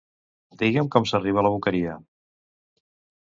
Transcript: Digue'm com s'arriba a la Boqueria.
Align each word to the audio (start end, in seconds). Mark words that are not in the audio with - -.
Digue'm 0.61 0.89
com 0.95 1.05
s'arriba 1.11 1.41
a 1.41 1.43
la 1.49 1.51
Boqueria. 1.57 1.99